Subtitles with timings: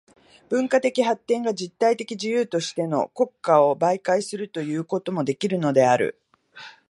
[0.49, 6.19] 文化的発展が実体的自由としての国家を媒介とするということもできるのである。